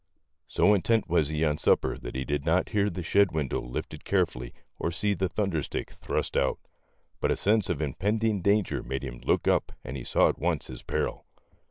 So 0.47 0.73
intent 0.73 1.05
he 1.05 1.13
was 1.13 1.29
on 1.31 1.59
supper 1.59 1.95
that 1.95 2.15
he 2.15 2.25
did 2.25 2.43
not 2.43 2.69
hear 2.69 2.89
the 2.89 3.03
shed 3.03 3.33
window 3.33 3.61
lifted 3.61 4.03
carefully 4.03 4.51
or 4.79 4.89
see 4.91 5.13
the 5.13 5.29
thunderstick 5.29 5.91
thrust 5.91 6.35
out. 6.35 6.57
But 7.19 7.29
a 7.29 7.37
sense 7.37 7.69
of 7.69 7.83
impending 7.83 8.41
danger 8.41 8.81
made 8.81 9.03
him 9.03 9.21
look 9.23 9.47
up 9.47 9.73
and 9.83 9.95
he 9.95 10.03
saw 10.03 10.27
at 10.27 10.39
once 10.39 10.65
his 10.65 10.81
peril. 10.81 11.27